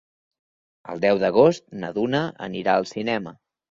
El 0.93 1.03
deu 1.05 1.23
d'agost 1.25 1.69
na 1.85 1.95
Duna 2.01 2.25
anirà 2.51 2.79
al 2.83 2.93
cinema. 2.99 3.41